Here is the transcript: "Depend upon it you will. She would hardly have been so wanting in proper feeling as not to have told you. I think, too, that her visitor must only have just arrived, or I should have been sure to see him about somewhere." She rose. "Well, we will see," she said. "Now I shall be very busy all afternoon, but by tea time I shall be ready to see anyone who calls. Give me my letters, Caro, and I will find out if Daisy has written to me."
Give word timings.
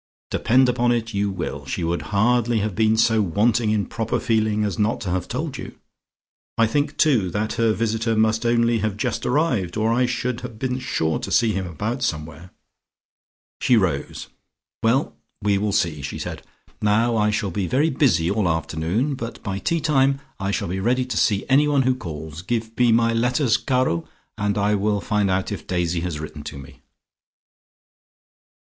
"Depend 0.31 0.67
upon 0.67 0.91
it 0.91 1.13
you 1.13 1.29
will. 1.29 1.63
She 1.67 1.83
would 1.83 2.01
hardly 2.09 2.57
have 2.61 2.73
been 2.73 2.97
so 2.97 3.21
wanting 3.21 3.69
in 3.69 3.85
proper 3.85 4.19
feeling 4.19 4.63
as 4.63 4.79
not 4.79 4.99
to 5.01 5.11
have 5.11 5.27
told 5.27 5.59
you. 5.59 5.77
I 6.57 6.65
think, 6.65 6.97
too, 6.97 7.29
that 7.29 7.53
her 7.53 7.71
visitor 7.71 8.15
must 8.15 8.43
only 8.43 8.79
have 8.79 8.97
just 8.97 9.27
arrived, 9.27 9.77
or 9.77 9.93
I 9.93 10.07
should 10.07 10.41
have 10.41 10.57
been 10.57 10.79
sure 10.79 11.19
to 11.19 11.31
see 11.31 11.51
him 11.51 11.67
about 11.67 12.01
somewhere." 12.01 12.49
She 13.59 13.77
rose. 13.77 14.29
"Well, 14.81 15.15
we 15.39 15.59
will 15.59 15.71
see," 15.71 16.01
she 16.01 16.17
said. 16.17 16.41
"Now 16.81 17.15
I 17.15 17.29
shall 17.29 17.51
be 17.51 17.67
very 17.67 17.91
busy 17.91 18.31
all 18.31 18.49
afternoon, 18.49 19.13
but 19.13 19.43
by 19.43 19.59
tea 19.59 19.81
time 19.81 20.19
I 20.39 20.49
shall 20.49 20.69
be 20.69 20.79
ready 20.79 21.05
to 21.05 21.15
see 21.15 21.45
anyone 21.47 21.83
who 21.83 21.93
calls. 21.93 22.41
Give 22.41 22.75
me 22.75 22.91
my 22.91 23.13
letters, 23.13 23.55
Caro, 23.55 24.07
and 24.35 24.57
I 24.57 24.73
will 24.73 24.99
find 24.99 25.29
out 25.29 25.51
if 25.51 25.67
Daisy 25.67 25.99
has 25.99 26.19
written 26.19 26.41
to 26.45 26.57
me." 26.57 26.79